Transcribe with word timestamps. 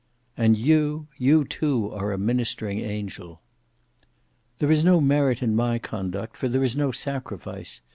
"And 0.35 0.57
you—you 0.57 1.45
too 1.45 1.91
are 1.91 2.11
a 2.11 2.17
ministering 2.17 2.79
angel." 2.79 3.39
"There 4.57 4.71
is 4.71 4.83
no 4.83 4.99
merit 4.99 5.43
in 5.43 5.55
my 5.55 5.77
conduct, 5.77 6.37
for 6.37 6.49
there 6.49 6.63
is 6.63 6.75
no 6.75 6.91
sacrifice. 6.91 7.81